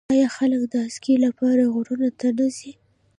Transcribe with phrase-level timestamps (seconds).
[0.13, 2.71] آیا خلک د اسکی لپاره غرونو ته نه ځي؟